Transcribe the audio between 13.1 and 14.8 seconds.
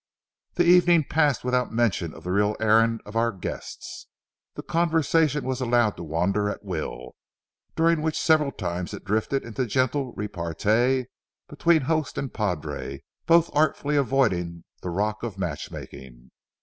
both artfully avoiding